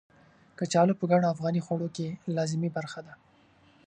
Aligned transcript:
کچالو 0.57 0.97
په 0.99 1.05
ګڼو 1.11 1.31
افغاني 1.33 1.61
خوړو 1.65 1.87
کې 1.95 2.07
لازمي 2.35 2.69
برخه 2.77 2.99
ده. 3.07 3.13